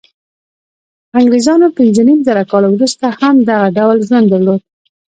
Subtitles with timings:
[1.19, 4.61] انګرېزانو پنځه نیم زره کاله وروسته هم دغه ډول ژوند درلود.